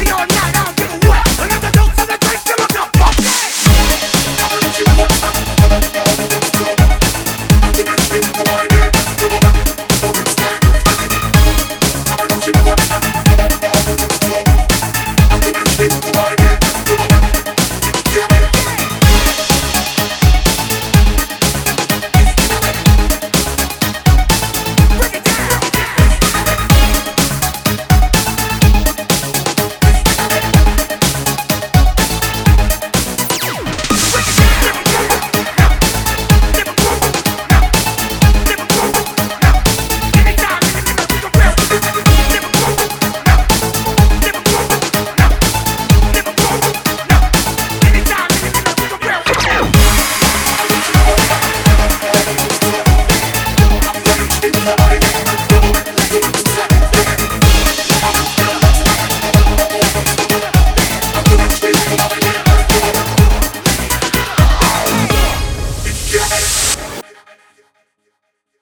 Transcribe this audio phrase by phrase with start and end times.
[0.00, 0.39] Party all night.